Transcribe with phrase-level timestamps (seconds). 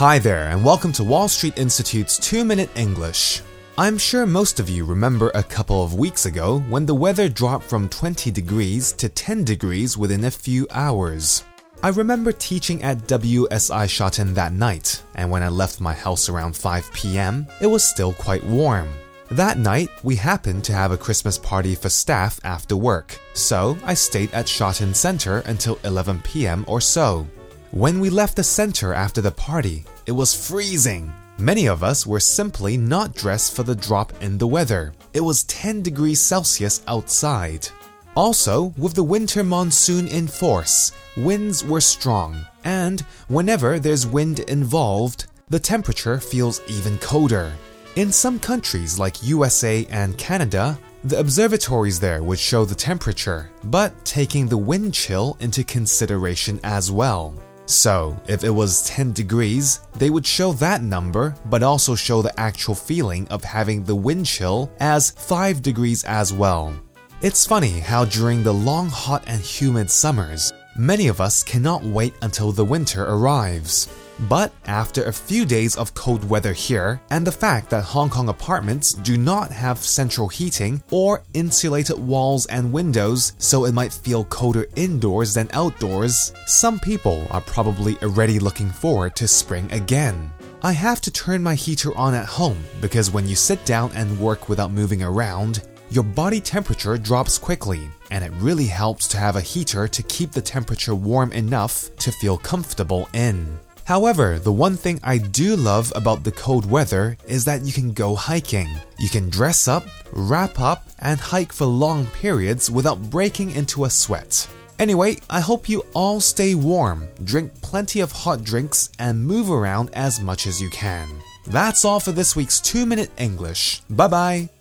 [0.00, 3.42] Hi there, and welcome to Wall Street Institute's 2 Minute English.
[3.76, 7.66] I'm sure most of you remember a couple of weeks ago when the weather dropped
[7.66, 11.44] from 20 degrees to 10 degrees within a few hours.
[11.82, 16.56] I remember teaching at WSI Shatin that night, and when I left my house around
[16.56, 18.88] 5 pm, it was still quite warm.
[19.30, 23.92] That night, we happened to have a Christmas party for staff after work, so I
[23.92, 27.26] stayed at Shatin Center until 11 pm or so.
[27.72, 31.12] When we left the center after the party, it was freezing.
[31.38, 34.92] Many of us were simply not dressed for the drop in the weather.
[35.14, 37.68] It was 10 degrees Celsius outside.
[38.16, 45.26] Also, with the winter monsoon in force, winds were strong, and whenever there's wind involved,
[45.48, 47.52] the temperature feels even colder.
[47.94, 54.04] In some countries like USA and Canada, the observatories there would show the temperature, but
[54.04, 57.32] taking the wind chill into consideration as well.
[57.70, 62.38] So, if it was 10 degrees, they would show that number, but also show the
[62.38, 66.74] actual feeling of having the wind chill as 5 degrees as well.
[67.22, 72.12] It's funny how during the long, hot, and humid summers, many of us cannot wait
[72.22, 73.86] until the winter arrives.
[74.28, 78.28] But after a few days of cold weather here, and the fact that Hong Kong
[78.28, 84.24] apartments do not have central heating or insulated walls and windows, so it might feel
[84.24, 90.30] colder indoors than outdoors, some people are probably already looking forward to spring again.
[90.62, 94.20] I have to turn my heater on at home because when you sit down and
[94.20, 99.36] work without moving around, your body temperature drops quickly, and it really helps to have
[99.36, 103.58] a heater to keep the temperature warm enough to feel comfortable in.
[103.90, 107.92] However, the one thing I do love about the cold weather is that you can
[107.92, 108.68] go hiking.
[109.00, 113.90] You can dress up, wrap up, and hike for long periods without breaking into a
[113.90, 114.48] sweat.
[114.78, 119.90] Anyway, I hope you all stay warm, drink plenty of hot drinks, and move around
[119.92, 121.08] as much as you can.
[121.48, 123.80] That's all for this week's 2 Minute English.
[123.90, 124.59] Bye bye.